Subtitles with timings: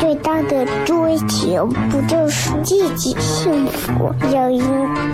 [0.00, 4.60] 最大的追求，不就是自己幸福、有人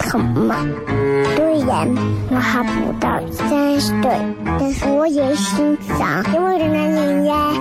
[0.01, 0.57] 疼吗？
[1.37, 1.89] 虽然
[2.31, 4.11] 我还不到三十岁，
[4.59, 7.53] 但是我也心脏因为的男人呀。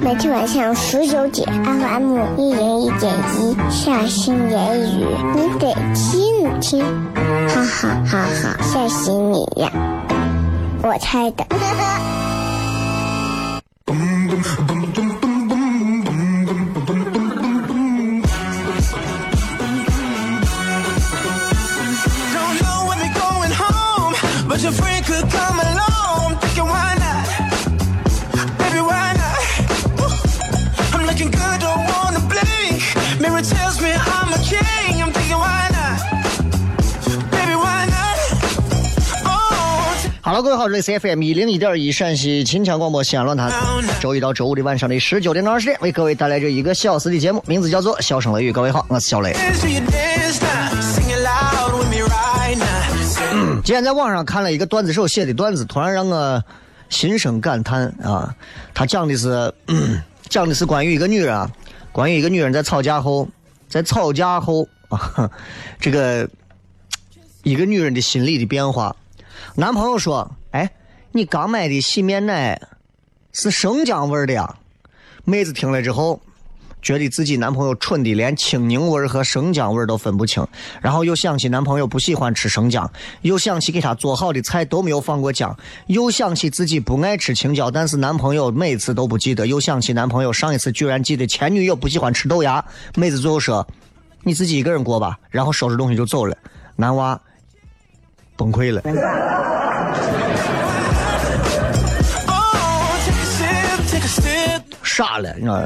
[0.00, 5.04] 每天晚上十九点，FM 一人一点一，下心言语，
[5.34, 6.84] 你得听听，
[7.48, 9.70] 哈哈哈哈，吓死你呀！
[10.82, 11.44] 我猜的。
[40.48, 43.52] 各位好，这里是 FM 一零一点一陕西秦腔广播西安论坛，
[44.00, 48.50] 周一到周五的晚上的十九点到二十点，为各位带来这一个小时的节目，名字叫做《笑声雷雨》。
[48.54, 49.36] 各位好，我是小雷。
[53.62, 56.42] 今天在网上看了一个段子手写的段子，突然让我
[56.88, 58.34] 心生感叹啊！
[58.72, 61.50] 他讲的是，嗯 讲的是关于一个女人啊，
[61.92, 63.28] 关于一个女人在吵架后，
[63.68, 65.30] 在吵架后啊，
[65.78, 66.26] 这个
[67.42, 68.96] 一个女人的心理的变化。
[69.54, 70.70] 男朋友说：“哎，
[71.12, 72.60] 你刚买的洗面奶
[73.32, 74.56] 是生姜味的呀？”
[75.24, 76.20] 妹子听了之后，
[76.80, 80.46] 觉得自己男朋友蠢的连青柠味和生姜味都分不清，
[80.80, 85.54] 然后又想起男朋友不喜欢吃生姜，又想起给他做好的菜都没有放过姜，
[85.88, 92.64] 又想起自己不爱吃青椒，但是男朋友每次都不记得，又想起男朋友上一次居然记得前女友不喜欢吃豆芽，
[92.94, 93.66] 妹子最后说
[94.24, 96.34] ：“你自己一个人过吧。”然后收拾东西就走了，
[96.76, 97.20] 男娃
[98.36, 98.80] 崩溃了。
[104.82, 105.62] 傻了，你知道？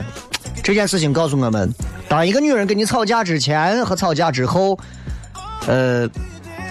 [0.63, 1.73] 这件事情告诉我们，
[2.09, 4.79] 当一个女人跟你吵架之前和吵架之后，
[5.67, 6.09] 呃，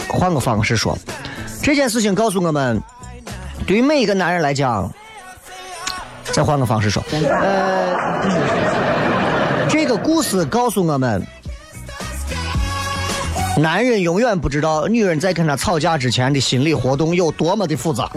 [0.07, 0.97] 换个方式说，
[1.61, 2.81] 这件事情告诉我们，
[3.65, 4.91] 对于每一个男人来讲，
[6.23, 7.97] 再换个方式说，呃，
[9.67, 11.25] 这个故事告诉我们，
[13.61, 18.09] 男人永远不知道女人在跟他吵架之前的心理活动有多么的复杂。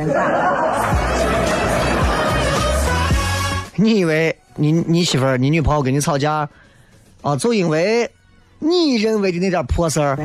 [3.77, 6.49] 你以为你你媳妇儿、你女朋友跟你吵架，
[7.21, 8.11] 啊，就因为
[8.59, 10.17] 你认为的那点破事儿？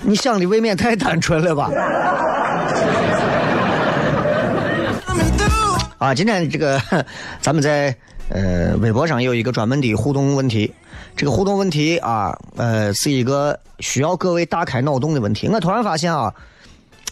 [0.00, 1.70] 你想的未免太单纯了吧？
[5.98, 6.80] 啊，今天这个
[7.42, 7.94] 咱们在
[8.30, 10.72] 呃微博上有一个专门的互动问题，
[11.16, 15.48] 这个互动问题啊，呃是一个需要各位打开脑洞的问题。
[15.48, 16.34] 我突然发现啊，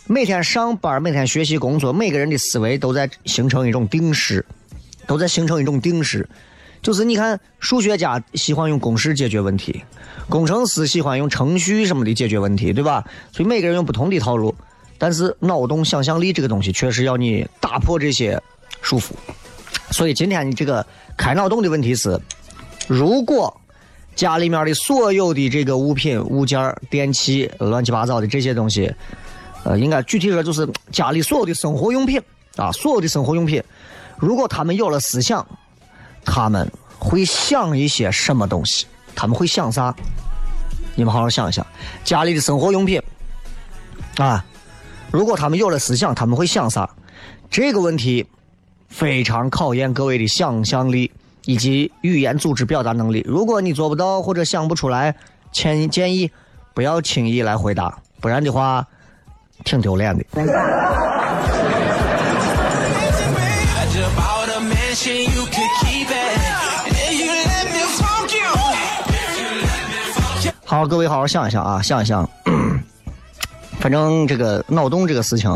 [0.06, 4.44] 每天上班、每天学习工作，每个人的思维都在形成一种定式，
[5.06, 6.28] 都在形成一种定式。
[6.82, 9.84] 就是你看，数学家喜欢用公式解决问题，
[10.28, 13.04] 工程师喜欢用程序什么的解决问题，对吧？
[13.30, 14.52] 所以每个人用不同的套路，
[14.98, 18.42] 但是脑洞、想象力这个东西，确实要你打破这些
[18.80, 19.12] 束缚。
[19.92, 20.84] 所以今天你这个
[21.16, 22.20] 开脑洞的问题是：
[22.88, 23.56] 如果
[24.14, 28.92] 家里面的所有的这个物品、物件、电器、乱七八糟的这些东西，
[29.64, 32.20] 呃，应该具体说就是家里所有的生活用品
[32.56, 33.62] 啊，所有的生活用品，
[34.18, 35.47] 如果他们有了思想，
[36.24, 38.86] 他们会想一些什么东西？
[39.14, 39.94] 他们会想啥？
[40.94, 41.66] 你们好好想一想，
[42.04, 43.00] 家里的生活用品
[44.18, 44.44] 啊，
[45.10, 46.88] 如果他们有了思想，他们会想啥？
[47.50, 48.26] 这个问题
[48.88, 51.10] 非常考验各位的想象力
[51.44, 53.24] 以及语言组织表达能力。
[53.27, 55.15] 如果你做不到或者想不出来，
[55.50, 56.30] 建建议
[56.74, 58.86] 不要轻易来回答，不然的话
[59.65, 60.24] 挺丢脸的。
[70.65, 72.28] 好，各位好好想一想啊，想一想。
[73.78, 75.50] 反正这个脑洞这个事情，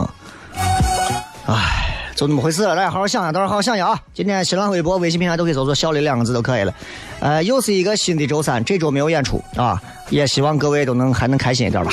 [1.46, 1.85] 唉，
[2.16, 4.00] 就那么回事了，大家好好想想，到时候好好想想啊！
[4.14, 6.72] 今天新浪微博、微信平台都可以搜索“小雷”两个字就可以了。
[7.20, 9.78] 呃，又是一个新的周三，这周没有演出啊，
[10.08, 11.92] 也希望各位都能还能开心一点吧。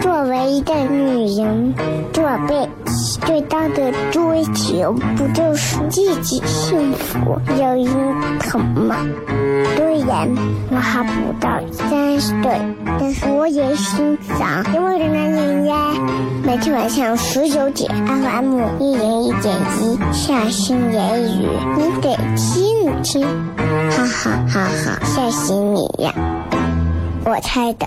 [0.00, 1.74] 作为一个女人，
[2.12, 2.69] 做被
[3.26, 8.96] 最大的追求不就是自己幸福、有人疼吗？
[9.76, 10.28] 虽然
[10.70, 12.60] 我还不到三十岁，
[12.98, 15.76] 但是我也心脏因为的男人呀，
[16.44, 23.26] 每天晚上十九点，FM 一零一点一，下心言语，你得听听，
[23.90, 26.12] 哈哈哈哈，吓死你呀！
[27.24, 27.86] 我猜的。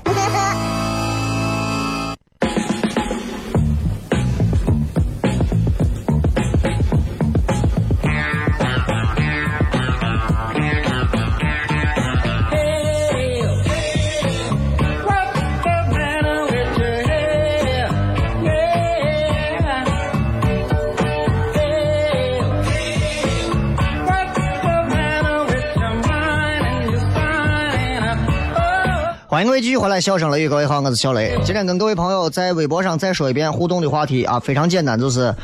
[29.44, 31.38] 欢迎各位继续回来，笑声雷雨，各位好，我是小雷。
[31.44, 35.36] 今天跟各位朋友在微博上再说一遍互动的话题啊，非常简单，就是，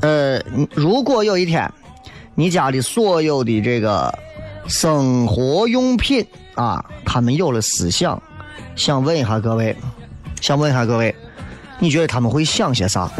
[0.00, 0.36] 呃，
[0.74, 1.72] 如果有一天
[2.34, 4.12] 你家里所有的这个
[4.66, 6.26] 生活用品
[6.56, 8.20] 啊，他们有了思想，
[8.74, 9.76] 想问一下各位，
[10.40, 11.14] 想问一下各位，
[11.78, 13.08] 你觉得他们会想些啥？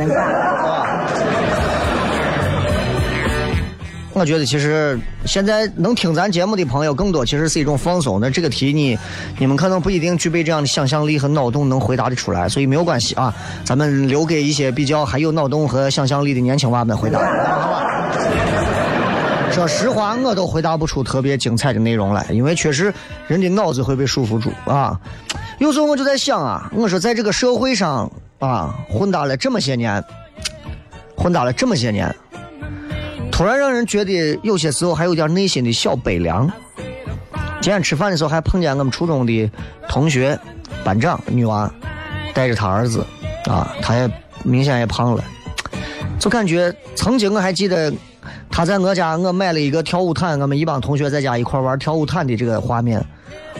[4.18, 8.18] 我觉得其实现在能听咱节目的朋友更多，其实是一种放松。
[8.18, 8.98] 那这个题你
[9.38, 17.20] 你们可能不一定具备这样的想象力和脑洞能回答得出来，所以没有关系啊，咱们留给一些比较还有脑洞和想象力的年轻娃们回答。
[19.52, 22.90] 说实话，我都回答不出特别精彩的内容来，因为确实
[23.28, 24.98] 人的脑子会被束缚住啊。
[25.58, 30.02] 有时候我就在想啊，我说在这个社会上啊混搭了这么些年，
[31.14, 32.16] 混搭了这么些年。
[33.36, 36.50] 突然让人觉得有些时候还有点内心的小悲凉。
[37.60, 39.50] 今天吃饭的时候还碰见我们初中的
[39.90, 40.38] 同学，
[40.82, 41.70] 班长女娃，
[42.32, 43.04] 带着她儿子，
[43.44, 44.10] 啊，她也
[44.42, 45.22] 明显也胖了，
[46.18, 47.92] 就感觉曾经我还记得
[48.50, 53.04] 她在我家，我买了一个跳舞毯，我们一帮同学在家一块玩跳舞毯的这个画面，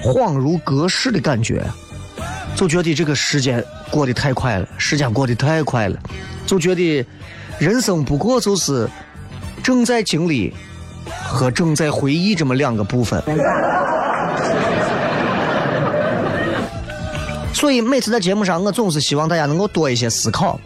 [0.02, 1.62] 恍如隔世的感觉，
[2.55, 5.99] 就觉得这个时间过得太快了，时间过得太快了，
[6.46, 7.06] 就觉得
[7.58, 8.88] 人生不过就是。
[9.67, 10.55] 正在经历
[11.25, 13.21] 和正在回忆这么两个部分，
[17.53, 20.57] 所以每次在节目上，我总是希望大家能够多一些思考，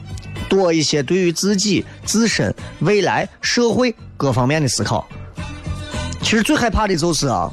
[0.51, 5.09] 多一些对于自己自身、未来、社会各方面的思考。
[6.21, 7.51] 其实最害怕的就是啊，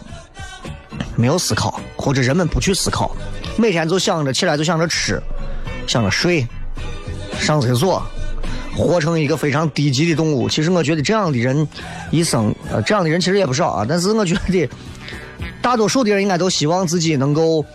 [1.15, 3.15] 没有思考，或者人们不去思考，
[3.55, 5.23] 每天就想着起来就想着吃，
[5.87, 6.45] 想着睡，
[7.39, 8.05] 上厕所。
[8.77, 10.47] 活成一个非常低级的动物。
[10.47, 11.67] 其实我觉得这样的人
[12.11, 13.85] 一生，呃，这样的人其实也不少啊。
[13.89, 14.69] 但是我觉得
[15.61, 17.65] 大多数的人应该都希望自己能够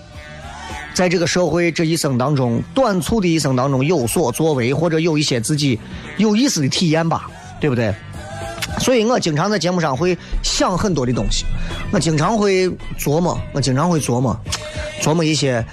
[0.94, 5.78] 在这个社会这一生当中，短促的一生当中有所作为，或者有一些自己
[6.18, 7.28] 有意思的体验吧，
[7.60, 7.92] 对不对？
[8.78, 11.44] 所以我经常在节目上会想很多的东西，
[11.90, 12.68] 我经常会
[12.98, 14.38] 琢磨，我经常会琢磨，
[15.02, 15.64] 琢磨一些。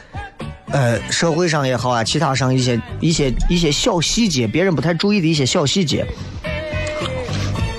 [0.71, 6.05] 呃，社会上也好啊，其他上一些一些一些小细节，别人不太注意的一些小细节，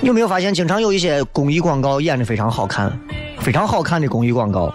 [0.01, 2.91] 有没有发现，经常有一些公益广告演的非常好看，
[3.39, 4.73] 非常好看的公益广告，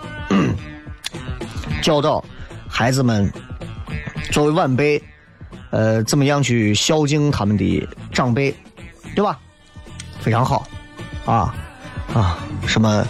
[1.83, 2.25] 教导
[2.69, 3.31] 孩子们
[4.31, 5.03] 作为晚辈，
[5.71, 8.55] 呃，怎么样去孝敬他们的长辈，
[9.15, 9.39] 对吧？
[10.21, 10.67] 非常好，
[11.27, 11.55] 啊
[12.15, 13.07] 啊，什么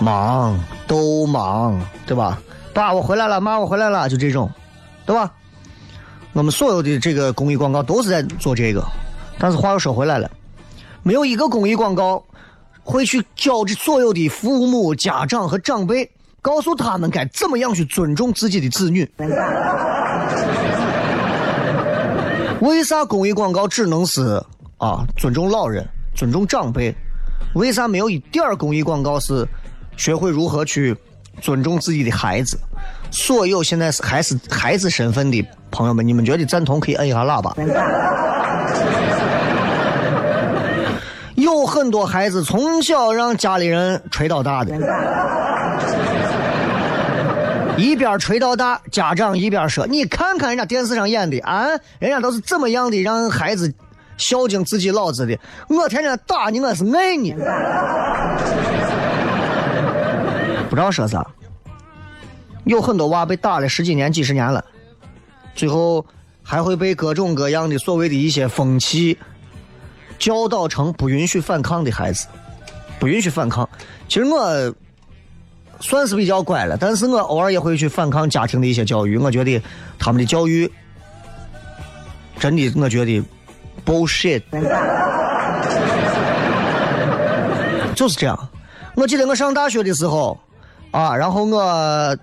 [0.00, 2.38] 忙都忙，对吧？
[2.72, 4.48] 爸，我回来了，妈，我回来了，就这种，
[5.10, 5.32] 对吧？
[6.34, 8.80] 我们所有的这个公益广告都是在做这个，
[9.40, 10.30] 但是话又说回来了，
[11.02, 12.24] 没有一个公益广告
[12.84, 16.08] 会去教这所有的父母、家长和长辈，
[16.40, 19.10] 告诉他们该怎么样去尊重自己的子女。
[22.60, 24.40] 为啥公益广告只能是
[24.78, 26.94] 啊尊重老人、尊重长辈？
[27.56, 29.44] 为啥没有一点儿公益广告是
[29.96, 30.96] 学会如何去？
[31.40, 32.60] 尊重自己的孩子，
[33.10, 37.54] 所有现在是还是孩子身份的朋友们，你们觉得赞同可以摁一下喇叭。
[41.34, 44.74] 有很多孩子从小让家里人吹到大的，
[47.76, 51.66] 一边吹到大，家长一边说：“你看看人家电视上演的啊，
[51.98, 53.72] 人家都是怎么样的让孩子
[54.18, 55.38] 孝敬自己老子的，
[55.68, 57.34] 我天天打你，我是爱你。”
[60.68, 61.26] 不知道说啥。
[62.70, 64.64] 有很多娃被打了十几年、几十年了，
[65.56, 66.06] 最后
[66.40, 69.18] 还会被各种各样的所谓的一些风气
[70.20, 72.28] 教导成不允许反抗的孩子，
[73.00, 73.68] 不允许反抗。
[74.06, 74.72] 其实我
[75.80, 79.18] 算是比较乖了，但是我偶尔也会去反抗家庭的一些教育。
[79.18, 79.60] 我觉得
[79.98, 80.70] 他们的教育
[82.38, 83.20] 真的，我觉得
[83.84, 84.42] bullshit，
[87.96, 88.48] 就是这样。
[88.94, 90.38] 我记得我上大学的时候
[90.92, 92.16] 啊，然后我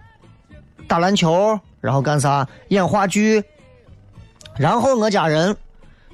[0.88, 3.44] 打篮球，然后干啥演话剧，
[4.56, 5.56] 然后我家人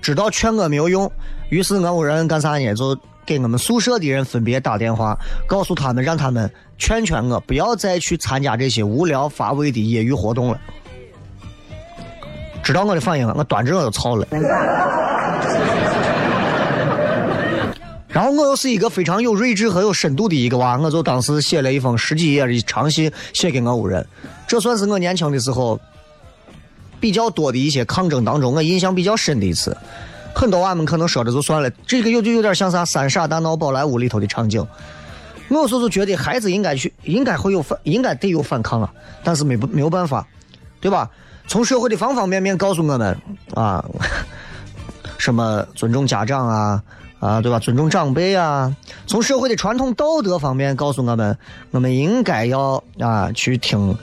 [0.01, 1.09] 知道劝我没有用，
[1.49, 2.73] 于是我屋人干啥呢？
[2.73, 10.59] 就给我们宿舍的人分别打电话，告诉他们，让他们劝劝我，不要再去参加这些无聊乏味的业余活动了。
[12.61, 14.25] 知道我的反应了，我端着我就操了。
[18.13, 24.05] 然后我又是一个非常有睿智和有深度的一个娃，我就当时写了一封十几页的长信写给我屋人，
[24.47, 25.79] 这算是我年轻的时候
[26.99, 29.75] 比较多的一些抗争当中我印象比较深的一次。
[30.35, 34.65] 很多娃们可能说着就算了，这个有就有点像啥《三傻大闹宝莱坞》里头的场景。
[35.49, 38.91] 我有时候就觉得孩子应该去，应该会有反，应该得有反抗啊，
[39.23, 40.25] 但是没没有办法，
[40.79, 41.09] 对吧？
[41.47, 43.17] 从社会的方方面面告诉我们
[43.53, 43.83] 啊，
[45.17, 46.81] 什么尊重家长啊。
[47.23, 47.57] 啊，对吧？
[47.57, 48.75] 尊重长辈啊，
[49.07, 51.37] 从社会的传统道德方面告诉我们，
[51.71, 53.97] 我们应该要啊去听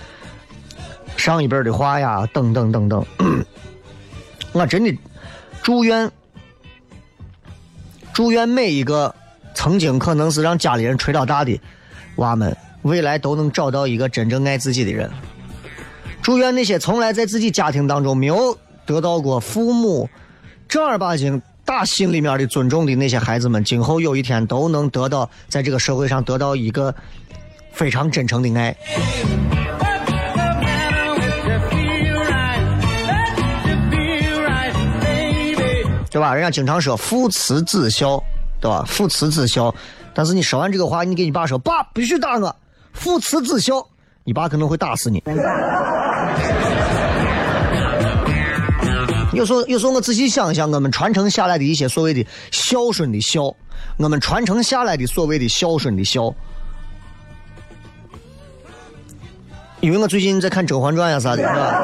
[1.18, 3.04] 上一辈的话呀，等等等等。
[4.52, 4.98] 我真的
[5.62, 6.10] 祝愿
[8.14, 9.14] 祝愿每一个
[9.52, 11.60] 曾经可能是让家里人吹倒大的
[12.16, 15.10] 娃们，未来都能找到一个真正爱自己的人。
[16.22, 20.08] 祝愿那些从来在自己家庭当中没有得到过父母
[20.66, 21.42] 正儿八经。
[21.70, 26.92] 打心里面的尊重的那些孩子们，今后有一天都能得到在这个社会上得到一个
[27.70, 28.76] 非常真诚的爱，
[36.10, 36.34] 对吧？
[36.34, 38.20] 人家经常说父慈子孝，
[38.60, 38.84] 对吧？
[38.88, 39.72] 父慈子孝，
[40.12, 42.56] 但是你说完这个话，你给你爸说，爸必须打我，
[42.94, 43.86] 父慈子孝，
[44.24, 45.22] 你爸可能会打死你。
[49.32, 53.54] 有时候，有时候我仔细想一想，我们传承下来的一些所谓的孝顺的孝，
[53.96, 56.34] 我们传承下来的所谓的孝顺的孝，
[59.80, 61.80] 因为我最近在看《甄嬛传》呀啥的，是吧？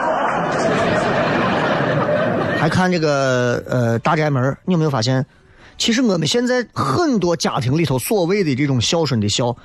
[2.58, 5.24] 还看这个呃《大宅门》，你有没有发现？
[5.78, 9.56] 其实我们现在很多家庭里头所谓的这种孝顺的孝，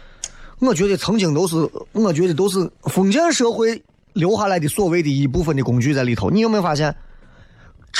[0.59, 1.55] 我觉得曾经都是，
[1.93, 3.81] 我觉得都是封建社会
[4.13, 6.29] 留下来的所谓的一部分的工具在里头。
[6.29, 6.93] 你有没有发现？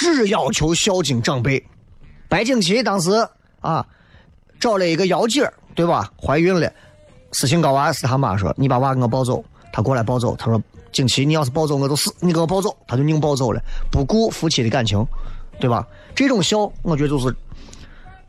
[0.01, 1.63] 只要求孝敬长辈。
[2.27, 3.12] 白景琦当时
[3.60, 3.86] 啊，
[4.60, 6.12] 找了一个幺姐儿，对吧？
[6.20, 6.74] 怀孕了，
[7.31, 10.60] 私信高娃是他妈说：“你把娃给我抱走。”他过来抱走，他说
[10.91, 15.05] ：“景琦，你要是抱走我就死，你给我抱走。”他就硬抱走了，不顾夫妻的感情，
[15.60, 15.88] 对吧？
[16.15, 17.36] 这种孝，我觉得就是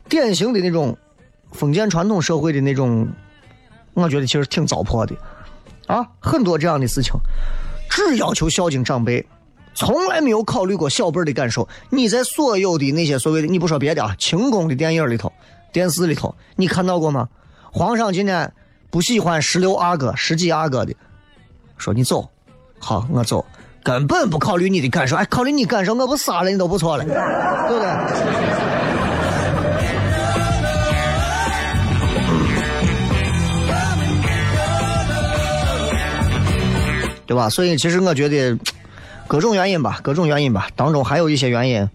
[0.07, 0.95] 典型的那种
[1.53, 3.11] 封建传统社会的那种，
[3.95, 5.15] 我觉得其实挺糟粕的
[5.87, 6.07] 啊。
[6.19, 7.13] 很多这样的事情，
[7.89, 9.25] 只要求孝敬长辈。
[9.75, 11.67] 从来没有考虑过小辈的感受。
[11.89, 15.31] 你在所有的那些所谓的，你不说别的啊，清宫的电影里头、
[15.71, 17.27] 电视里头，你看到过吗？
[17.71, 18.53] 皇上今天
[18.91, 20.93] 不喜欢十六阿哥、十几阿哥的，
[21.77, 22.29] 说你走，
[22.77, 23.43] 好，我走，
[23.83, 25.15] 根本不考虑你的感受。
[25.15, 27.13] 哎，考虑你感受，我不杀了你都不错了，对
[27.75, 27.89] 不对？
[37.25, 37.49] 对吧？
[37.49, 38.55] 所以其实我觉得。
[39.27, 41.89] 各种原因吧，各种原因吧，当中还有一些原因，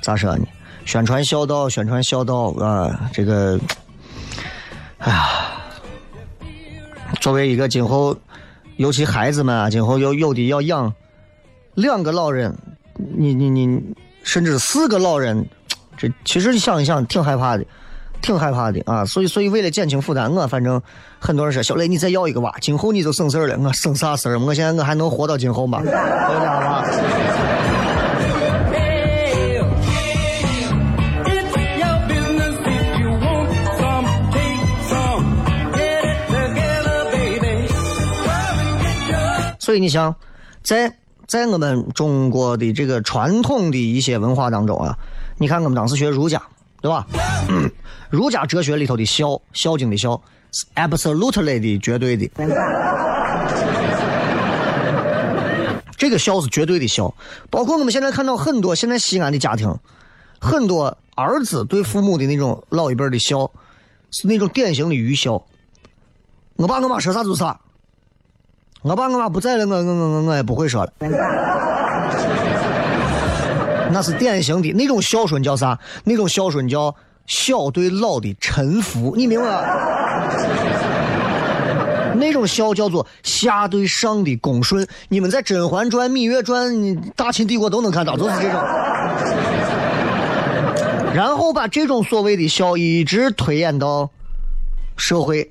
[0.00, 0.46] 咋说呢？
[0.84, 3.58] 宣传孝道，宣传孝道啊，这个，
[4.98, 5.24] 哎呀，
[7.20, 8.16] 作为一个今后，
[8.76, 10.92] 尤其孩子们啊，今后有有的要养
[11.74, 12.54] 两个老人，
[13.16, 13.82] 你你你，
[14.22, 15.48] 甚至四个老人，
[15.96, 17.64] 这其实想一想，挺害怕的。
[18.24, 20.80] 挺害怕的啊，所以所以为了减轻负担，我反正
[21.18, 23.58] 很多人说小雷你再要一个娃，今后你就省事儿了。
[23.58, 24.38] 我省啥事儿？
[24.38, 25.82] 我现在我还能活到今后吗？
[25.82, 26.82] 对吧？
[39.58, 40.14] 所以你想，
[40.62, 40.90] 在
[41.26, 44.96] 在我们中国的这个传统的一些文化当中啊，
[45.36, 46.40] 你看我们当时学儒家。
[46.84, 47.06] 对吧？
[48.10, 50.20] 儒家哲学里头的孝，孝敬的孝
[50.52, 52.30] 是，absolutely 的绝对的。
[55.96, 57.14] 这个孝是绝对的孝，
[57.48, 59.74] 包括我们现在看到很多现在西安的家庭，
[60.38, 63.50] 很多儿子对父母的那种老一辈的孝，
[64.10, 65.42] 是那种典型的愚孝。
[66.56, 67.58] 我爸我妈说啥就啥，
[68.82, 70.92] 我爸我妈不在了，我我我我也不会说了。
[73.92, 75.78] 那是典型的那种孝顺叫啥？
[76.04, 76.94] 那种孝顺叫
[77.26, 79.62] 小对老的臣服，你明白吗？
[82.16, 84.86] 那种孝叫做下对上的恭顺。
[85.08, 86.72] 你们在《甄嬛传》《芈月传》
[87.16, 88.62] 大秦帝国都能看到，都是这种。
[91.12, 94.10] 然后把这种所谓的孝一直推演到
[94.96, 95.50] 社会，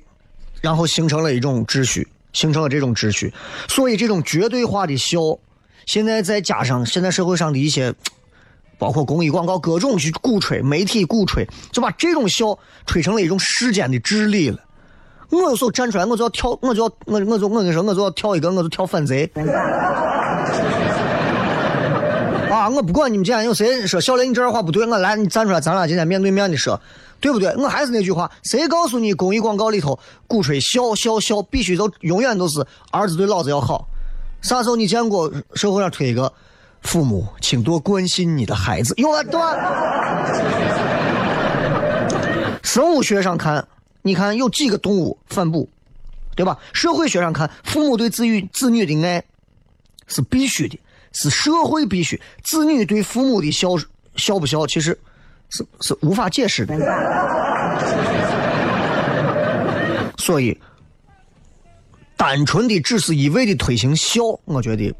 [0.60, 3.32] 然后形成了一种秩序，形成了这种秩序。
[3.68, 5.38] 所以这种绝对化的孝，
[5.86, 7.94] 现在再加上现在社会上的一些，
[8.78, 14.58] 包括公益广告各种去鼓吹，媒体鼓吹，就把这种孝吹成了一种世间的真理了。
[15.30, 19.30] 我有时候站出来，我就要跳，我就要我我就我跟你说，我就要跳一个，我就跳反贼。
[22.50, 22.68] 啊！
[22.68, 26.80] 我不管你们今天有谁说小雷，你这话不对，我来，你站出来，咱俩今天面对面的说，
[27.20, 27.52] 对不对？
[27.56, 33.88] 我还是那句话，谁告诉你公益广告里头鼓吹孝孝孝，必须都永远都是儿子对老子要好？
[34.40, 36.32] 啥时候你见过社会上推一个
[36.84, 38.94] 父母，请多关心你的孩子？
[38.96, 39.40] 有啊，对？
[42.62, 43.66] 生物学上看，
[44.02, 45.68] 你看有几个动物反哺，
[46.36, 46.58] 对吧？
[46.72, 49.22] 社会学上看，父母对子女子女的爱
[50.06, 50.78] 是必须的。
[51.16, 53.68] 是社会必须，子女对父母的孝
[54.16, 54.98] 孝不孝，其实
[55.48, 56.76] 是是无法解释的。
[60.18, 60.60] 所以，
[62.16, 64.92] 单纯的只是一味的推行孝，我觉得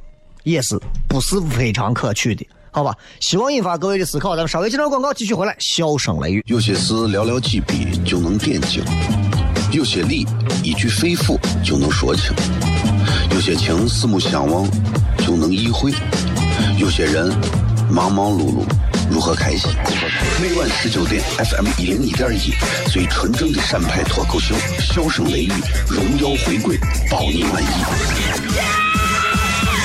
[0.44, 2.96] 也是不是非常可取的，好吧？
[3.20, 4.36] 希望引发各位的思考。
[4.36, 5.56] 咱们稍微接段广告，继续回来。
[5.58, 8.84] 笑声雷雨，有些事寥寥几笔就能点睛，
[9.72, 10.24] 有些理
[10.62, 12.32] 一句肺腑就能说清，
[13.32, 14.64] 有些情四目相望。
[15.24, 15.90] 就能意会，
[16.76, 17.34] 有些人
[17.90, 18.62] 忙忙碌碌
[19.10, 19.70] 如何开心？
[20.38, 22.52] 每晚十九点，FM 一零一点一，
[22.90, 25.52] 最纯正的陕派脱口秀，笑声雷雨，
[25.88, 26.76] 荣耀回归，
[27.10, 28.83] 保你满意。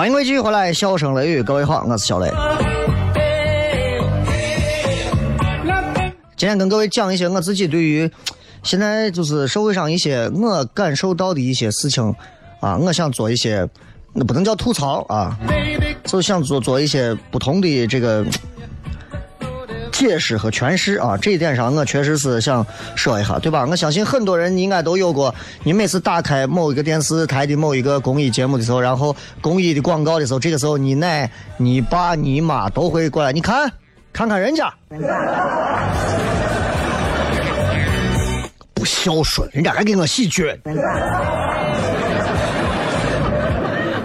[0.00, 2.32] 欢迎各位继续回来，笑声雷雨，各位好，我是小雷。
[6.38, 8.10] 今天跟各位讲一些我自己对于
[8.62, 12.02] 现在就是社会上一些我感受到的一些事情
[12.60, 13.68] 啊，我想做一些，
[14.14, 15.38] 那不能叫吐槽啊，
[16.04, 18.24] 就想做做一些不同的这个
[20.00, 21.14] 解释和诠释啊。
[21.18, 23.66] 这一点上，我确实是想说一下，对吧？
[23.66, 33.70] 我相信很多人应该都有过，你每次打开某一个电视台的某一个公益节目的时候，然后公益的广告的时候，这个时候你奶、你爸、你妈都会过来，你看，
[34.10, 34.72] 看看人家。
[38.72, 40.42] 不孝顺，人家还给我洗脚。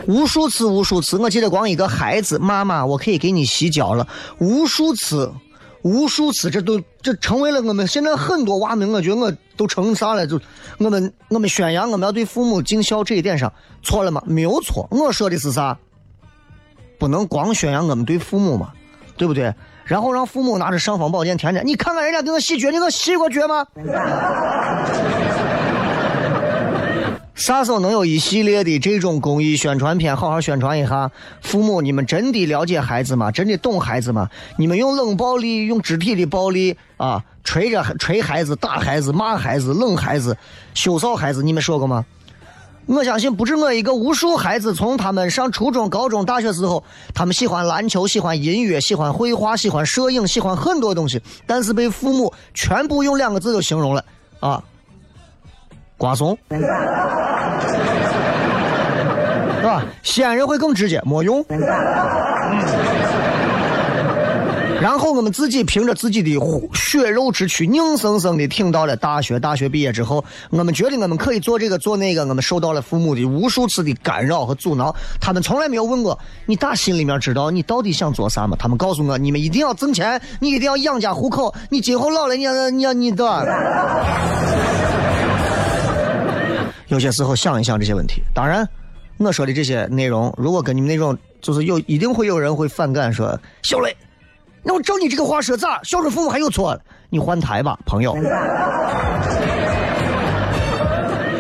[0.08, 4.06] 无数次，无数次，我记得光一个孩子，妈妈，我可以给你洗脚了。
[4.38, 5.32] 无数次，
[5.86, 10.26] 无数次，这都这成为了我们现在很多娃们，我觉得我都成啥了？
[10.26, 10.42] 就
[10.80, 14.20] 我们我们宣扬我们要对父母尽孝这一点上错了吗？
[14.26, 15.78] 没有错，我说的是啥？
[16.98, 18.72] 不能光宣扬我们对父母嘛，
[19.16, 19.54] 对不对？
[19.84, 23.64] 然后让父母拿着尚方宝剑，天天你看看人家给我洗脚，你给我洗过脚吗？
[27.36, 31.12] 啥时候能有一系列的这种公益宣传片，好好宣传一下？
[31.42, 33.30] 父母，你们真的了解孩子吗？
[33.30, 34.30] 真的懂孩子吗？
[34.58, 40.36] 你们用冷暴力、用肢体的暴力啊，捶着捶孩子、打孩子、骂孩子、冷孩子、
[40.74, 42.06] 羞臊孩子，你们说过吗？
[42.86, 46.82] 我相信不止我一个，无数孩子从他们上初中、高中、大学时候，
[47.14, 54.06] 他们喜欢篮球、喜欢音乐、喜欢绘画、喜欢摄影、喜欢很多东西，但是被父母全部用两个字就形容了
[54.40, 54.64] 啊，
[55.98, 56.60] 瓜怂，是
[59.64, 59.82] 吧？
[60.04, 61.46] 西安人会更直接，没用。
[64.82, 66.38] 然后我们自己凭着自己的
[66.74, 69.40] 血肉之躯，硬生生的挺到了大学。
[69.40, 74.96] 大学毕业之后，我们觉得我们可以做这个做那个，我们受到了父母的无数次的干扰和阻挠。
[75.20, 78.56] 他们从来没有问过你打心里面知道你到底想做啥吗？
[78.60, 83.26] 他们告诉我，你们一定要挣钱，你一定要养家糊口，你今后老了，你要你要你的。
[86.88, 88.22] 有些时候想一想这些问题。
[88.34, 88.68] 当然，
[89.18, 93.96] 我说的这些内容，如果跟你们那种，就是有一定会有人会反感，说小雷。
[94.64, 95.80] 那我照你这个话说咋？
[95.84, 96.80] 孝顺父母还有错？
[97.10, 98.14] 你换台吧，朋友。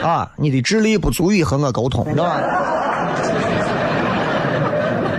[0.03, 2.39] 啊，你的智力不足以和我沟通，知道吧？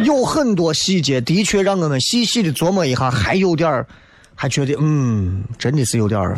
[0.04, 3.84] 有很多细节的确让我们细细的琢磨一下，还有点儿，
[4.36, 6.36] 还觉得嗯，真的是有点儿。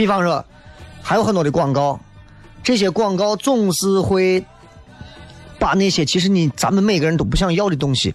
[0.00, 0.42] 比方说。
[1.02, 1.98] 还有很多的广告，
[2.62, 4.44] 这些广告总是会
[5.58, 8.14] 把那些其实你咱们每个人都不想要的东西，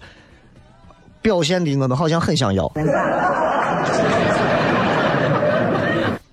[1.20, 2.72] 表现的我们好像很想要。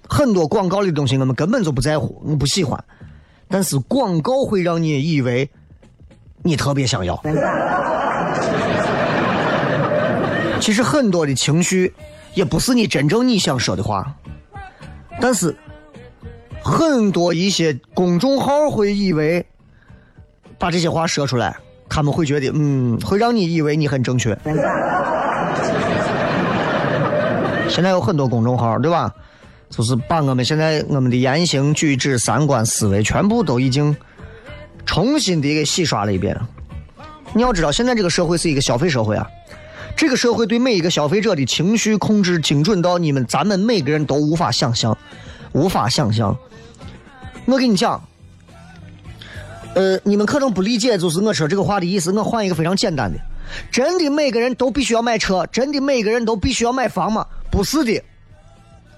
[0.07, 2.81] 很多广告的东西我们根本就不在乎，我不喜欢，
[3.49, 5.49] 但是广告会让你以为
[6.43, 7.19] 你特别想要。
[10.61, 11.91] 其实很多的情绪
[12.35, 14.15] 也不是你真正你想说的话，
[15.19, 15.55] 但是。
[16.65, 19.45] 很多一些公众号会以为
[20.57, 21.57] 把这些话说出来，
[21.89, 24.29] 他们会觉得嗯，会让你以为你很正确。
[27.67, 29.13] 现在有很多公众号，对吧？
[29.69, 33.93] 就是把我们现在我们的言行举止、三观、思维全部都已经
[34.85, 36.39] 重新的给洗刷了一遍。
[37.33, 39.27] 你要知道，现在这个社会是一个消费社会啊，
[39.95, 44.97] 这个社会对每一个消费者的情绪控制精准到你们咱们每个人都无法想象，
[45.53, 46.37] 无法想象。
[47.45, 48.03] 我跟你讲，
[49.75, 52.11] 呃，你们可能不理解，就是我说这个话的意思。
[52.11, 53.19] 我换一个非常简单的：
[53.71, 57.25] 真的每个人都必须要买车，真的每个人都必须要买房吗？
[57.51, 58.01] 不是的，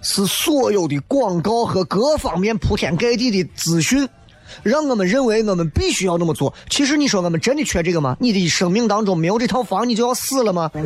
[0.02, 4.08] 是所有的广告和各方面铺天盖地的资讯，
[4.64, 6.54] 让我们认为我们必须要那么做。
[6.70, 8.16] 其实你说我们真的缺这个吗？
[8.20, 10.72] 你的生命当中没有这套房，你就要死了吗？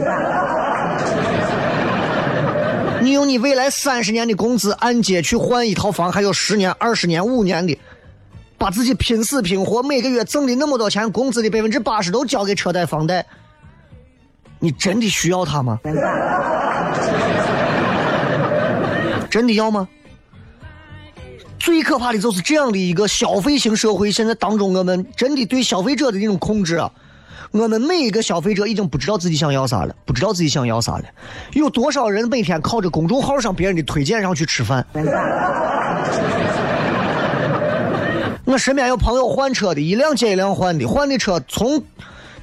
[3.02, 7.80] 你用你未来三十年的工资按揭去换一套房，还有十年、二十年、五年的，
[8.58, 13.26] 把自己拼死拼活，每个月挣的那么多钱，工资的百分之八十都交给车贷、房贷，
[14.60, 15.80] 你真的需要它吗？
[19.30, 19.88] 真的要吗？
[21.70, 26.92] 最可怕的就是这样的一个消费型社会，现在当中我们真的对消费者的那种控制啊。
[27.52, 31.04] 我们每一个消费者已经不知道自己想要啥了，不知道自己想要啥了。
[31.54, 34.84] 有多少人每天靠着公众号上别人的推荐上去吃饭？
[38.46, 41.84] 我身边有朋友换车的，一辆接一辆换的，换的车从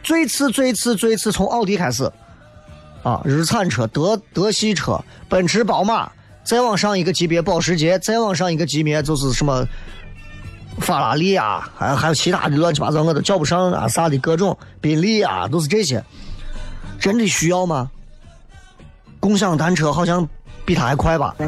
[0.04, 2.08] 最次、最次、最次从奥迪开始，
[3.02, 6.12] 啊，日产车、德德系车、奔驰、宝马，
[6.46, 9.66] 再往上一个级别保时捷，再往上一个级别就是什么。
[10.78, 16.04] 法拉利啊，还还有其他的乱七八糟，我都叫不上啊，啥的各种宾利啊，都是这些。
[17.00, 17.90] 真的需要吗？
[19.18, 20.28] 共享单车好像
[20.66, 21.34] 比它还快吧？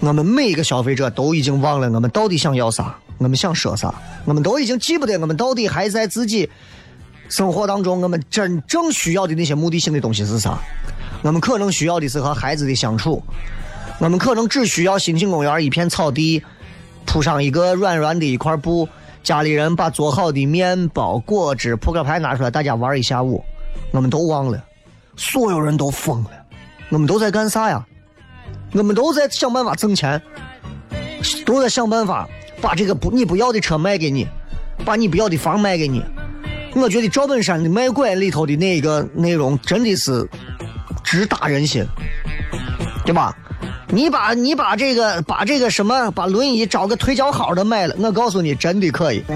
[0.00, 6.50] 我们每一个消费者都已经忘了我们到底想要啥，我们想说啥，我们都已经记不得我们到底还在自己
[7.28, 10.58] 生活当中我们真正需要的那些目的性的东西是啥？
[11.22, 13.22] 我们可能需要的是和孩子的相处。
[13.98, 16.42] 我们可能只需要心情公园一片草地，
[17.06, 18.88] 铺上一个软软的一块布，
[19.22, 23.42] 家里人把做好的面包、果汁、扑克牌拿出来，大家玩一下午。
[23.90, 24.62] 我们都忘了，
[25.16, 26.30] 所有人都疯了。
[26.90, 27.86] 我们都在干啥呀？
[28.72, 30.20] 我们都在想办法挣钱，
[31.46, 32.28] 都在想办法
[32.60, 34.26] 把这个不你不要的车卖给你，
[34.84, 36.04] 把你不要的房卖给你。
[36.76, 40.26] 我觉得赵本山的卖拐里头的那个 内容真的是
[41.02, 41.84] 直达人心，
[43.04, 43.34] 对吧？
[43.88, 49.22] 你把你把这个把这个什么把轮椅找个腿脚好的卖了，我告诉你真的可以。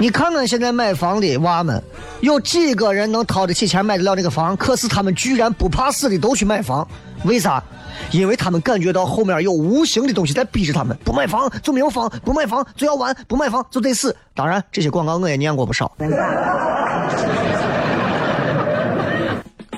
[0.00, 1.82] 你看看现在买房的娃们，
[2.24, 4.56] 有几个人能掏得起钱买得了这个房？
[4.56, 6.88] 可是他们居然不怕死的都去买房，
[7.24, 7.62] 为啥？
[8.10, 14.16] 因为他们感觉到后面有无形的东西在逼着他们，不买房就没有房，不买房就要完，不买房就得死。
[14.34, 15.94] 当然，这些广告我也念过不少。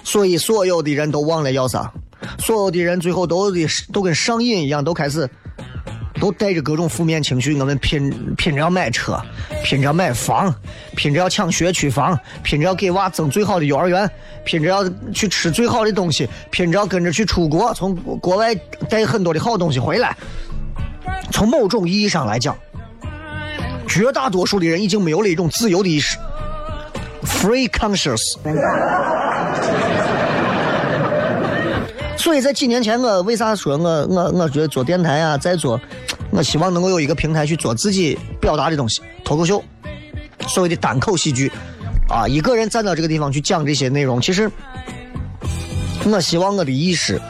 [0.05, 1.93] 所以，所有的人都忘了要啥，
[2.39, 5.29] 所有的人最后都得都跟上瘾一样，都开始
[6.21, 9.21] 都带着各种负面情绪，我们拼拼着要买车，
[9.65, 10.55] 拼着要买房，
[10.97, 14.11] 拼着要抢学区房，拼着要给娃争最好的幼儿园，
[14.45, 18.55] 拼着要去吃最好的东西，拼着要跟着去出国，从国外
[18.89, 20.17] 带很多的好东西回来。
[21.31, 22.57] 从某种意义上来讲，
[23.89, 26.17] 绝大多数的人已经没有了一种自由的意识
[27.25, 28.37] ，free conscious。
[32.27, 35.81] 所以在几年前，我为啥说我我我觉得做电台啊，在做，
[36.33, 39.63] 我希望能够有一个平台去做自己表达的东西，脱口秀，
[40.49, 41.53] 所谓的单口喜剧，
[42.09, 44.51] 啊，一个人站到这个地方去讲这些内容，其实，
[46.05, 47.23] 我希望我的意识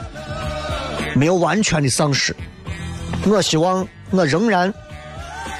[1.13, 2.35] 没有完全的丧失，
[3.27, 4.73] 我希望我仍然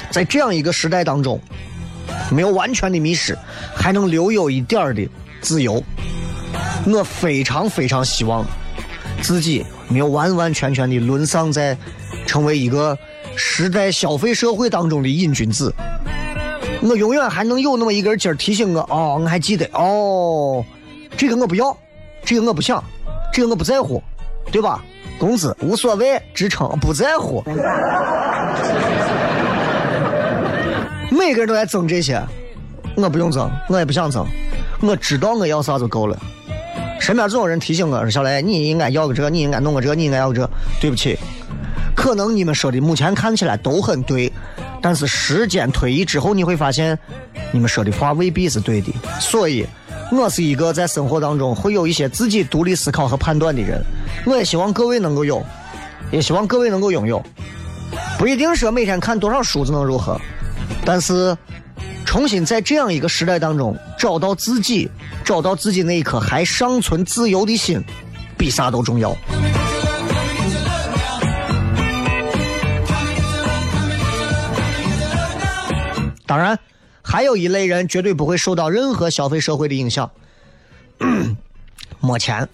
[0.10, 1.40] 在这样一个时代当中，
[2.32, 3.38] 没有完全的迷失，
[3.76, 5.08] 还能留有一点的
[5.42, 5.84] 自由。
[6.88, 8.44] 我非常非常希望
[9.22, 11.78] 自己没有完完全全的沦丧在
[12.26, 12.98] 成为一个
[13.36, 15.74] 时代消费社会当中的瘾君子。
[16.82, 20.64] 我永远还能有那么一根筋提醒我，哦，我还记得，哦，
[21.18, 21.76] 这个我不要，
[22.24, 22.84] 这个我不想，
[23.34, 24.02] 这个我不在乎，
[24.52, 24.84] 对吧？
[25.20, 27.44] 工资无所谓，职称不在乎。
[31.10, 32.22] 每个人都在争这些，
[32.96, 34.24] 我不用争，我也不想争，
[34.80, 36.16] 我知道我要啥就够了。
[37.00, 40.50] 身边总有人提醒我说：“小雷，你应该要个这，你应该弄个这，你应该要个这。”
[40.82, 41.18] 对不起，
[41.96, 44.32] 可能你们说的目前看起来都很对，
[44.82, 46.98] 但是时间推移之后，你会发现
[47.52, 48.92] 你们说的话未必是对的。
[49.20, 49.66] 所以，
[50.12, 53.82] 我是一个在生活当中会有一些自己独立思考和判断的人。
[54.26, 55.46] 我也希望各位能够有，
[56.12, 57.24] 也希望各位能够拥有。
[58.18, 60.20] 不一定说每天看多少书就能如何，
[60.84, 61.38] 但是
[62.08, 64.90] 重新在这样一个时代当中找到自己，
[65.26, 67.84] 找到自己那一颗还尚存自由的心，
[68.38, 69.16] 比啥都重要。
[76.26, 76.58] 当然，
[77.02, 80.10] 还有一类人绝对不会受到任何消费社会的影响，
[82.00, 82.48] 没钱。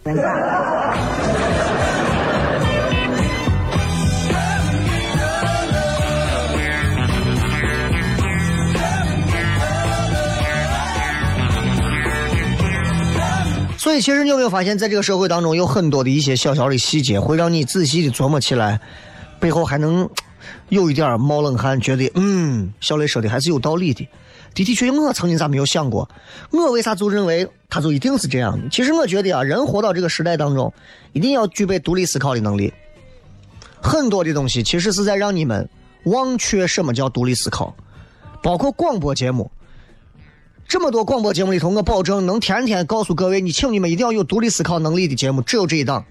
[13.84, 18.80] 所以，其实你有没有发现，在这个社会当中，有很多的一些小小的细节，会让你仔细的琢磨起来，
[19.42, 20.10] 背后还能
[20.70, 24.08] 有一点冒冷汗，觉得嗯，小雷说的还是有道理的。
[24.54, 26.10] 的的确确，我曾经咋没有想过？
[26.52, 28.70] 我为啥就认为他就一定是这样的？
[28.70, 30.74] 其实我觉得啊，人活到这个时代当中，
[31.12, 32.74] 一定要具备独立思考的能力。
[33.82, 35.68] 很多的东西其实是在让你们
[36.06, 37.76] 忘却什么叫独立思考，
[38.42, 39.52] 包括广播节目。
[40.74, 46.04] 这么多广播节目里头，我保证能天天告诉各位，你请你们一定要有独立思考能力的节目，只有这一档。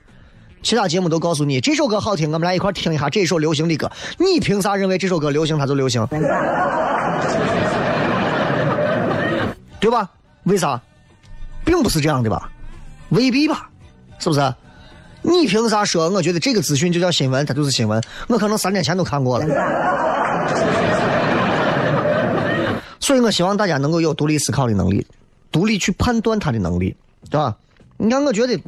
[0.63, 3.91] 其他节目都告诉你这首歌好听，我们来一块听一下这首流行的歌。
[4.21, 6.07] 你凭啥认为这首歌流行它就流行？
[9.81, 10.09] 对吧？
[10.45, 10.81] 为啥？
[11.65, 12.49] 并不是这样的吧？
[13.09, 13.69] 未必吧？
[14.21, 14.55] 是不是？
[15.23, 16.09] 你凭啥说？
[16.09, 18.01] 我觉得这个资讯就叫新闻，它就是新闻。
[18.29, 20.82] 我可能三年前都看过了。
[23.13, 25.07] 所以我希望大家能够有独立思考的能力，
[25.51, 26.97] 独立去判断它的能力，
[27.29, 27.55] 对吧？
[27.99, 28.59] 你看，我觉得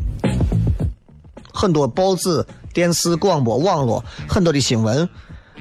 [1.51, 5.09] 很多报纸、电视、广播、网络，很多的新闻，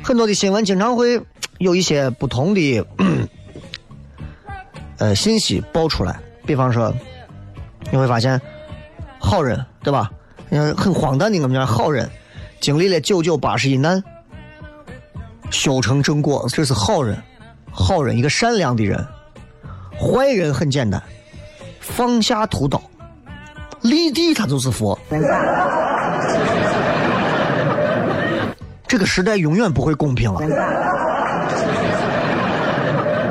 [0.03, 1.21] 很多的新闻经常会
[1.59, 2.85] 有一些不同的
[4.99, 6.19] 呃信息爆出来。
[6.45, 6.93] 比方说，
[7.89, 8.41] 你会发现
[9.17, 10.11] 好人，对吧？
[10.49, 12.09] 嗯，很荒诞的，我们讲好人
[12.59, 14.03] 经历了九九八十一难，
[15.51, 17.17] 修成正果，这是好人。
[17.73, 18.99] 好人，一个善良的人；
[19.99, 21.01] 坏人很简单，
[21.81, 22.79] 放下屠刀，
[23.81, 24.97] 立地他就是佛。
[28.87, 30.39] 这个时代永远不会公平了，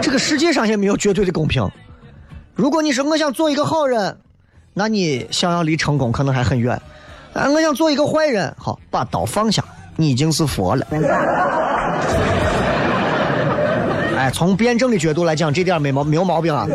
[0.02, 1.70] 这个世界上也没有绝对的公平。
[2.54, 4.18] 如果你说我想做一个好人，
[4.74, 6.74] 那你想要离成功可能还很远。
[7.32, 9.64] 啊，我想做一个坏人，好，把刀放下，
[9.96, 10.86] 你已经是佛了。
[14.32, 16.66] 从辩证的角度来讲，这点没毛没有毛病啊，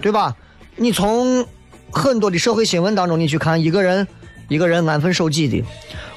[0.00, 0.34] 对吧？
[0.76, 1.46] 你从
[1.90, 4.06] 很多的社会新闻当中，你去看一个人，
[4.48, 5.64] 一个人安分守己的，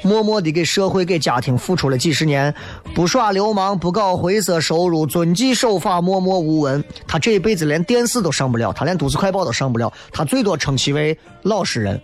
[0.02, 2.54] 默默的给社会、给家庭付出了几十年，
[2.94, 6.84] 不耍流氓，不搞灰色收入，遵纪守法，默默无闻。
[7.08, 12.02] 他这一辈子连电视都上不了，他连都市快报都上不了，他最多称其为老实人。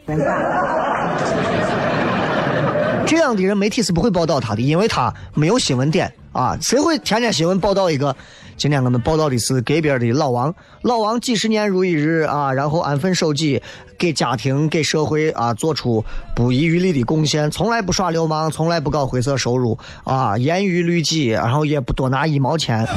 [3.05, 8.15] 这样的人，媒体是不会报道他的，因为他没有新闻点啊，谁会天天新闻报道一个？
[8.57, 13.61] 今天我们报道的是隔壁的老王，老王几十年如一日啊，然后安分守己，
[13.97, 22.87] 给家庭给社会啊做出不遗余力的贡献，从来不耍流氓，从来不搞灰色收入啊，严于律己，然后也不多拿一毛钱，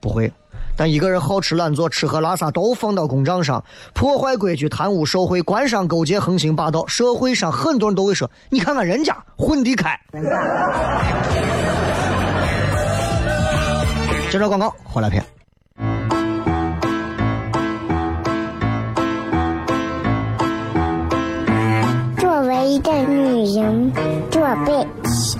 [0.00, 0.32] 不会。
[0.76, 9.98] 但一个人好吃懒做，吃喝拉撒都放到公账上，破坏规矩、贪污受贿、官商勾结、横行霸道，社会上很多人都会说：“你看看人家混得开。”
[14.30, 15.24] 接着广告，回来片。
[22.18, 23.92] 作为一个女人，
[24.30, 24.85] 这辈子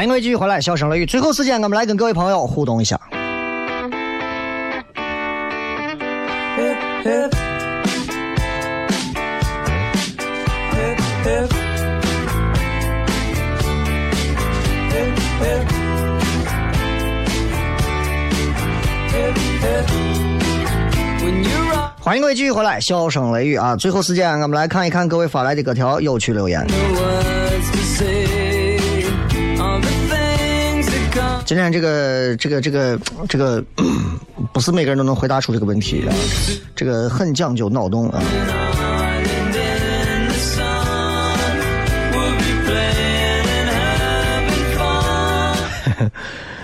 [0.00, 1.04] 欢迎各位继续回来，笑声雷雨。
[1.04, 2.98] 最后时间，我们来跟各位朋友互动一下。
[22.00, 23.76] 欢迎各位继续回来，笑声雷雨啊！
[23.76, 26.66] 最后时间，我们来看一看各位发来的各条有趣留言。
[31.50, 32.96] 今天这个这个这个
[33.28, 33.60] 这个，
[34.54, 36.12] 不是每个人都能回答出这个问题的，
[36.76, 38.22] 这个很讲究脑洞啊。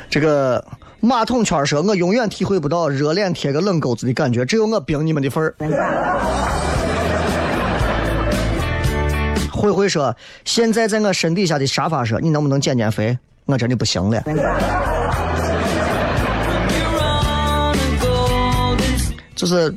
[0.09, 0.65] 这个
[1.01, 5.53] 马桶圈说：“我永远体会不到热脸贴个冷钩子的感觉，只有我冰你们的份儿。”
[9.51, 10.15] 慧慧说
[10.47, 13.19] ：“现在在我身底下的沙发上，你能不能减减肥？
[13.47, 14.23] 我真的不行了。”
[19.35, 19.73] 就是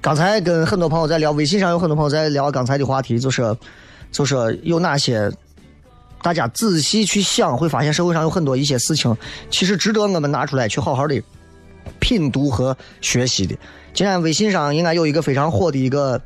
[0.00, 3.56] 刚才跟很多朋友在聊，微信上有很多朋友在聊刚才的话题，就是
[4.10, 5.30] 就是有哪些
[6.20, 9.16] 大家仔细去想，会发现社会上有很多一些事情，
[9.50, 11.22] 其实值得我们拿出来去好好的
[12.00, 13.56] 品读和学习的。
[13.94, 16.20] 今天微信上应该有一个非常火的一个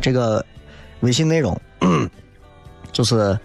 [0.00, 0.44] 这个
[1.00, 1.60] 微信内容，
[2.90, 3.38] 就是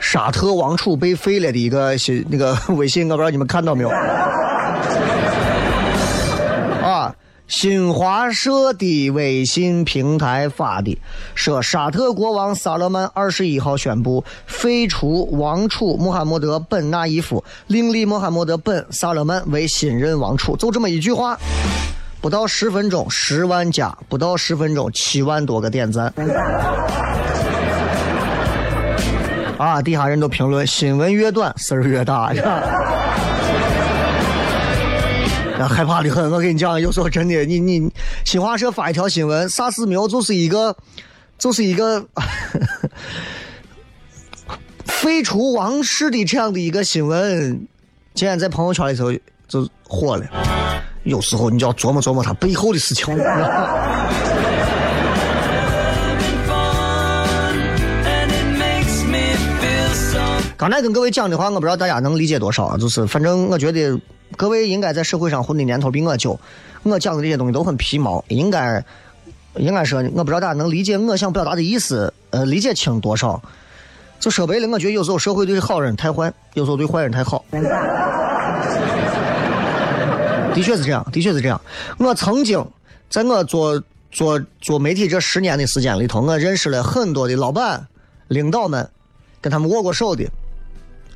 [0.00, 3.90] 沙特王储被废了的一个新那个微信，我不知道你们看到没有。
[6.82, 7.14] 啊，
[7.46, 10.98] 新华社的微信平台发的，
[11.34, 21.38] 说沙特国王萨勒曼二十一号宣布废除王储穆罕默德本纳伊夫，另立穆罕默德本萨勒曼为新任王储，就这么一句话，
[22.20, 26.12] 不到十分钟，十万加，不到十分钟，七万多个点赞。
[29.60, 32.62] 啊，底下人都评论：新闻越短，事儿越大，是吧？
[35.68, 37.92] 害怕的很，我跟你讲，有时候真的，你你
[38.24, 40.74] 新华社发一条新闻，啥事没有，就是一个，
[41.38, 42.02] 就是一个
[44.88, 47.68] 废除王室的这样的一个新闻，
[48.14, 49.12] 竟然在朋友圈里头
[49.46, 50.24] 就火了。
[51.02, 53.14] 有时候你就要琢磨琢磨他背后的事情。
[60.60, 63.98] 刚才跟各位讲的话，我不知道大家能理解多少，就是反正我觉得。
[64.36, 66.38] 各位应该在社会上混的年头比我久，
[66.84, 68.84] 我讲的这些东西都很皮毛，应该
[69.56, 73.42] 应该说，我不知道大家能理解我想表达的意思，呃，理解清多少？
[74.20, 77.44] 就说白了，我觉得有时候社会对好人太坏，有时候对坏人太好。
[80.54, 81.60] 的确是这样，的确是这样。
[81.98, 82.64] 我曾经
[83.08, 83.82] 在我做
[84.12, 87.88] 做做媒体这十年的时间里头，我认识了很多的老板、
[88.28, 88.88] 领导们，
[89.40, 90.24] 跟他们握过手的。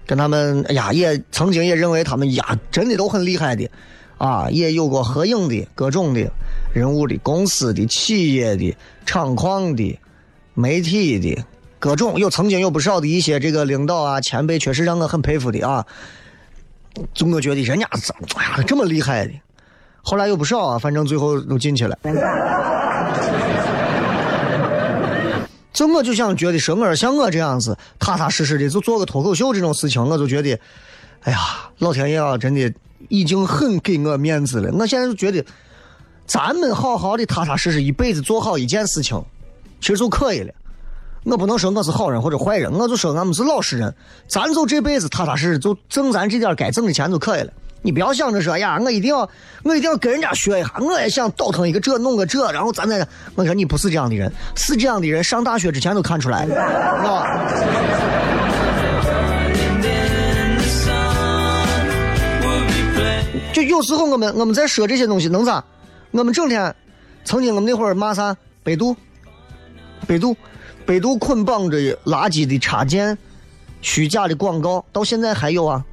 [0.07, 3.69] 跟他们，哎呀，也曾经也认为他们呀，真的都很厉害的，
[4.19, 6.31] 啊，也有过合影的各种的
[6.75, 8.77] 人物的、公司的、企业的、
[9.07, 9.99] 厂矿的、
[10.53, 11.43] 媒体的、
[11.79, 15.87] 各种有曾经有不少的一些这个领导啊前辈，确实让我很佩服的啊。
[17.15, 19.33] 总我觉得人家怎哎呀这么厉害的，
[20.03, 21.99] 后来有不少啊，反正最后都进去了。
[25.75, 30.59] 就我就想觉得说，我像我这样子踏踏实实的就做个脱口秀这种事情，我就觉得，
[31.25, 31.39] 哎呀，
[31.79, 32.73] 老天爷啊，真的
[33.09, 34.71] 已经很给我面子了。
[34.73, 35.45] 我现在就觉得，
[36.27, 39.21] 咱们好好的踏踏实实一辈子做好一件事情，
[39.81, 40.55] 其实就可以了。
[41.25, 43.93] 我不能说我是好人或者坏人，我就说俺们是老实人。
[44.29, 47.53] 咱就这辈子踏踏实实，就挣咱这点该挣的钱就可以了。
[47.85, 49.29] 你不要想着说呀，我一定要，
[49.63, 53.07] 我一定要跟人家学一下，我也想倒腾一个这，弄个这，然后咱再。
[53.35, 56.57] 我说你不是这样的人，是这样的人，上大学之前都看出来了，
[57.07, 57.29] 啊。
[63.53, 65.63] 就有时候我们我们在说这些东西能咋？
[66.13, 66.75] 我们整天，
[67.23, 68.35] 曾经我们那会儿骂啥？
[68.63, 68.97] 百度，
[70.07, 70.35] 百度，
[70.87, 71.77] 百度捆绑着
[72.07, 73.19] 垃圾的插件、
[73.83, 75.85] 虚假的广告，到现在还有啊。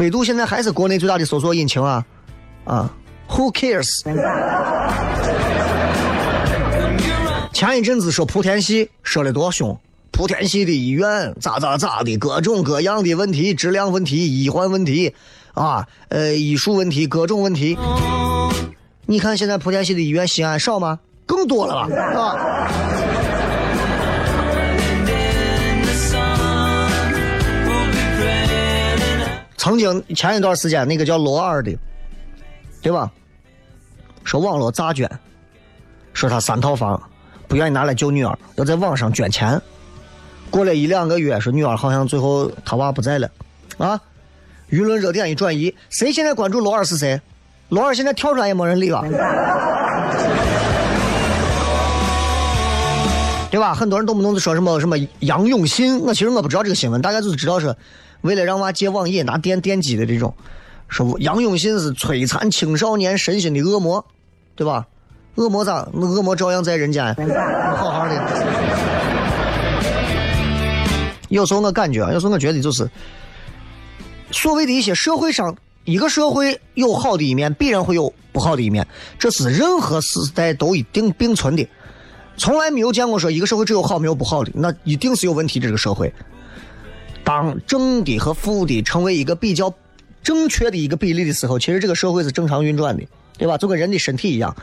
[0.00, 2.02] 百度现在还是国内最大的搜索引擎啊，
[2.64, 2.90] 啊
[3.28, 3.86] ，Who cares？
[7.52, 9.78] 前一阵子说莆田系说的多凶，
[10.10, 15.14] 莆田系的医院咋咋咋的，各种各样的问题，质量问题、医患问题，
[15.52, 17.76] 啊，呃，医术问题，各种问题。
[19.04, 20.98] 你看现在莆田系的医院，西安少吗？
[21.26, 21.94] 更多了吧？
[22.18, 23.09] 啊。
[29.60, 31.76] 曾经前一段时间，那个叫罗二的，
[32.80, 33.12] 对吧？
[34.24, 35.06] 说网络诈捐，
[36.14, 36.98] 说他三套房
[37.46, 39.60] 不愿意拿来救女儿，要在网上捐钱。
[40.48, 43.30] 过了一两个月，说女儿好像最后他娃不在了，
[43.76, 44.00] 啊！
[44.70, 47.20] 舆论热点一转移，谁现在关注罗二是谁？
[47.68, 49.02] 罗二现在跳出来也没人理了，
[53.50, 53.74] 对吧？
[53.74, 57.76] 很多人动不动就说什么什么杨永信，我其实我不知道这个新闻，大家就是知道是。
[58.22, 60.34] 为了让娃戒网瘾，拿电电击的这种，
[60.88, 64.04] 说杨永信是摧残青少年身心的恶魔，
[64.54, 64.86] 对吧？
[65.36, 65.88] 恶魔咋？
[65.92, 67.14] 恶魔照样在人间，
[67.76, 68.14] 好好的。
[71.28, 72.90] 有时候我感觉，有时候我觉得就是，
[74.32, 78.86] 所谓的一些社会上，一个社会有好的一面，必然会有不好的一面，
[79.18, 81.66] 这是任何时代都一定并存的，
[82.36, 86.12] 从来没有见过说一个社会只有好没有不好的，那一定是有问题的这个社会。
[87.30, 89.72] 当正的和负的成为一个比较
[90.20, 93.04] 正确的一个比例的时候，其实这个社会是正常运转的，
[93.38, 93.56] 对吧？
[93.56, 94.56] 就跟人的身体一样，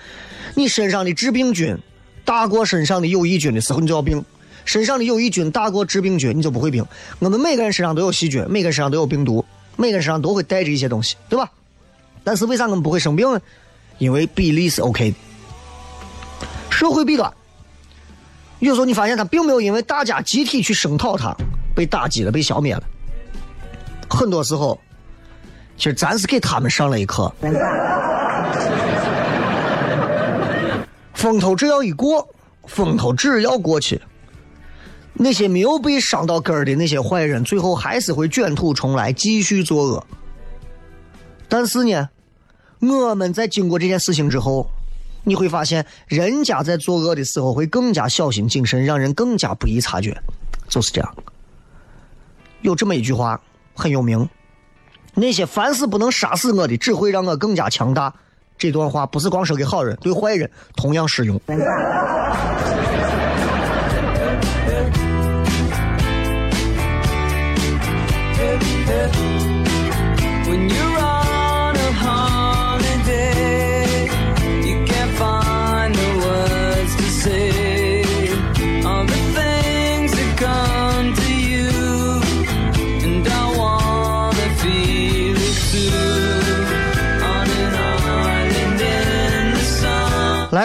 [0.54, 1.78] 你身上的致病菌
[2.26, 4.20] 大过身上的有益菌的时候，你就要病；
[4.66, 6.86] 身上的有益菌大过致病菌，你就不会病。
[7.20, 9.46] 我们每个人身上都有细菌，每个人身上都有病毒，
[9.78, 11.50] 每个人身上都会带着一些东西，对吧？
[12.26, 13.40] 但是为啥我们不会生病呢？
[13.98, 15.18] 因为比例是 OK 的。
[16.70, 17.34] 社会弊端，
[18.60, 21.34] 有时候你发现它并没有因为大家集体去声讨它。
[21.78, 22.84] 被打击了，被消灭了。
[24.10, 24.80] 很多时候，
[25.78, 27.32] 其实咱是给他们上了一课。
[31.14, 32.28] 风头只要一过，
[32.66, 34.02] 风头只要过去，
[35.14, 40.04] 那些没有被伤到根儿的那些坏人，最后还是会卷土重来，继续作恶。
[41.48, 42.10] 但是呢，
[42.80, 44.68] 我们在经过这件事情之后，
[45.24, 50.20] 你会发现，人家在作恶的时候会更加小心谨慎，让人更加不易察觉，
[50.68, 51.16] 就是这样。
[52.62, 53.40] 有这么一句话
[53.74, 54.28] 很有名，
[55.14, 58.14] 那些凡是不能杀死我的，只会让我更加强大。
[58.58, 61.40] 这段话不是光说给好人，对坏人同样适用。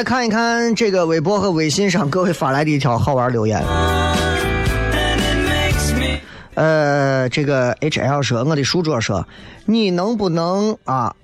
[0.05, 3.63] 看一看这个微博和微信上各位发来的一条好玩留言。
[6.55, 9.27] 呃，这个 H L 说，我的书桌说，
[9.65, 11.15] 你能不能啊？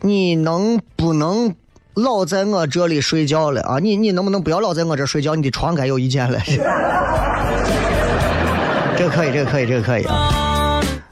[0.00, 1.54] 你能不能
[1.94, 3.78] 老在我这里睡觉了啊？
[3.78, 5.34] 你你能不能不要老在我这睡觉？
[5.34, 6.38] 你的床该有意见了。
[8.98, 10.55] 这个可以，这个可以，这个可以啊。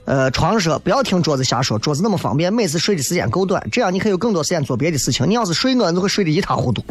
[0.06, 5.26] 呃，床说不要听桌子瞎说，桌子那么方便，每次睡的时间够短，这样你可以有更多时间做别的事情。
[5.28, 6.84] 你要是睡我，就会睡得一塌糊涂。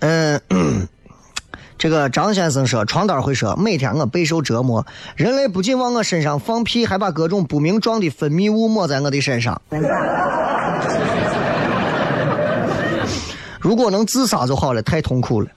[0.00, 0.88] 嗯，
[1.78, 4.84] 这个张先生说，床单会说，每天我备受折磨，
[5.16, 9.62] 人类不仅往我身上放屁，还把各种不明状的分泌物抹在我的身上。
[13.62, 15.48] 如果能自杀就好了，太痛苦了。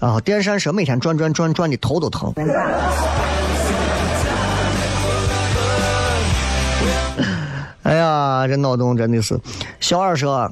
[0.00, 2.32] 啊，电扇说每天转转转转的头都疼。
[7.82, 9.38] 哎呀，这脑洞真的是。
[9.80, 10.50] 小二说，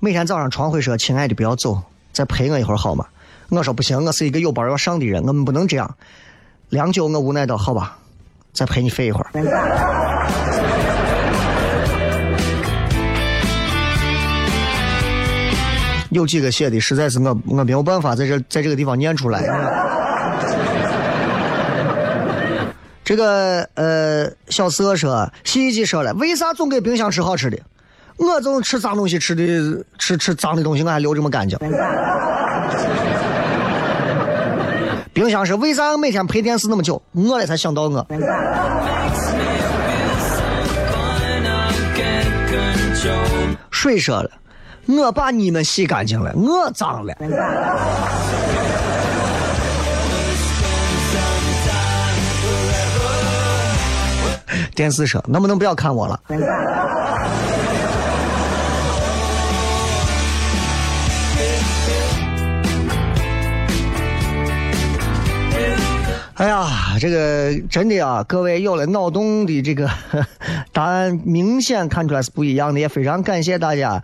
[0.00, 1.82] 每天早上床会说：“亲爱的，不要走，
[2.12, 3.04] 再陪我一会儿好吗？”
[3.50, 5.96] 我说：“不行，我是一个有班要上的人，我们不能这样。”
[6.70, 7.98] 良久，我无奈道：“好吧，
[8.52, 9.30] 再陪你睡一会儿。”
[16.10, 19.42] 有几个写的，实在是我我没有办法在这在这个地方念出来。
[23.04, 27.58] 这个呃，小四说，洗衣机说了，为啥总给冰箱吃好吃的？
[28.16, 31.58] 我总吃脏东西，吃的吃吃脏的东西，我还留这么干净。
[35.12, 37.00] 冰箱是为啥每天陪电视那么久？
[37.12, 38.06] 我了才想到我。
[43.70, 44.30] 水说了，
[44.88, 47.14] 我把你们洗干净了，我脏了。
[54.74, 56.18] 电视说，能不能不要看我了？
[66.34, 69.90] 哎呀，这个真的啊，各位有了脑洞的这个
[70.72, 74.00] 答案，明显看出来是不一样的，也非常感谢大家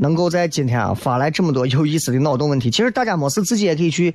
[0.00, 2.70] 能够在今天啊发来这么多有意思的脑洞问题。
[2.70, 4.14] 其实大家没事自己也可以去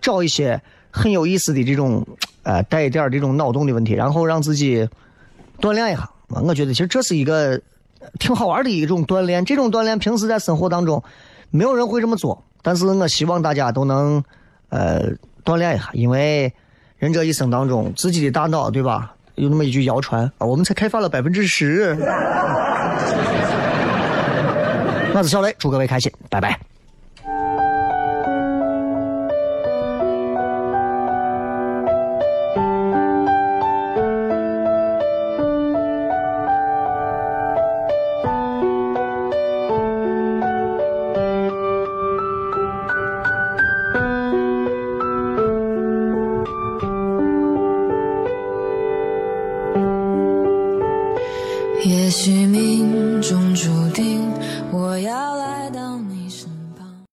[0.00, 2.06] 找一些很有意思的这种
[2.42, 4.88] 呃带一点这种脑洞的问题，然后让自己。
[5.60, 6.02] 锻炼一下，
[6.34, 7.58] 啊我觉得其实这是一个
[8.18, 9.44] 挺好玩的一种锻炼。
[9.44, 11.00] 这种锻炼平时在生活当中
[11.50, 14.22] 没有人会这么做，但是我希望大家都能
[14.68, 15.12] 呃
[15.44, 16.52] 锻炼一下，因为
[16.98, 19.14] 人这一生当中自己的大脑对吧？
[19.36, 21.96] 有那么一句谣传啊，我们才开发了百分之十。
[25.18, 26.73] 我是小雷，祝各位开心，拜拜。